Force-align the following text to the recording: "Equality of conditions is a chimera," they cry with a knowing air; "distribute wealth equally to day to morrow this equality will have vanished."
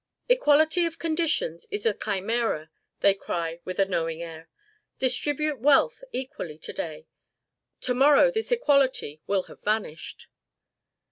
"Equality 0.29 0.87
of 0.87 0.97
conditions 0.97 1.67
is 1.69 1.85
a 1.85 1.93
chimera," 1.93 2.71
they 3.01 3.13
cry 3.13 3.59
with 3.65 3.77
a 3.77 3.85
knowing 3.85 4.19
air; 4.19 4.49
"distribute 4.97 5.59
wealth 5.59 6.03
equally 6.11 6.57
to 6.57 6.73
day 6.73 7.05
to 7.81 7.93
morrow 7.93 8.31
this 8.31 8.51
equality 8.51 9.21
will 9.27 9.43
have 9.43 9.61
vanished." 9.61 10.27